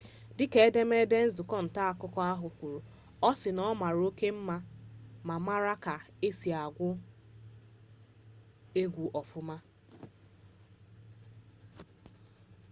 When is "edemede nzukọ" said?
0.67-1.57